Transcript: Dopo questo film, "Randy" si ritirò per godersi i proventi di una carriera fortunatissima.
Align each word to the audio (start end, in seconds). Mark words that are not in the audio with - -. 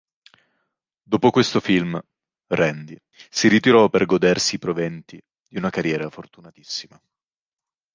Dopo 1.03 1.29
questo 1.29 1.59
film, 1.59 2.01
"Randy" 2.47 2.97
si 3.29 3.47
ritirò 3.49 3.87
per 3.87 4.07
godersi 4.07 4.55
i 4.55 4.57
proventi 4.57 5.23
di 5.47 5.57
una 5.59 5.69
carriera 5.69 6.09
fortunatissima. 6.09 6.99